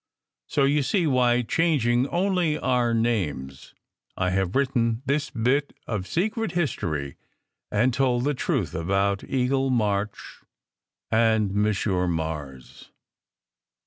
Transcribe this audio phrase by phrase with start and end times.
[0.47, 3.75] So you see why, changing only our names,
[4.17, 7.17] I have written this bit of secret history
[7.71, 10.39] and told the truth about Eagle March
[11.11, 12.89] and Monsieur Mars.